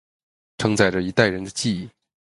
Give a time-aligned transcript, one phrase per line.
[0.57, 1.87] 承载着一代人的记忆